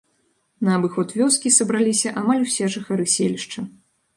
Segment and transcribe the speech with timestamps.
[0.69, 3.59] На абыход вёскі сабраліся амаль усе жыхары селішча.